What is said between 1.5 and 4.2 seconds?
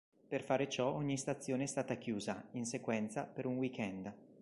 è stata chiusa, in sequenza, per un weekend.